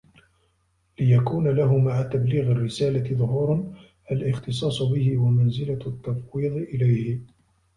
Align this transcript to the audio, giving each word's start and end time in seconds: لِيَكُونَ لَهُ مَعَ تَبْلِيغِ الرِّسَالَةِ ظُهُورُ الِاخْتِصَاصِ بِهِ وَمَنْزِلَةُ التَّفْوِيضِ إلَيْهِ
لِيَكُونَ 0.99 1.47
لَهُ 1.47 1.77
مَعَ 1.77 2.01
تَبْلِيغِ 2.01 2.51
الرِّسَالَةِ 2.51 3.09
ظُهُورُ 3.15 3.73
الِاخْتِصَاصِ 4.11 4.81
بِهِ 4.81 5.17
وَمَنْزِلَةُ 5.17 5.79
التَّفْوِيضِ 5.87 6.53
إلَيْهِ 6.57 7.19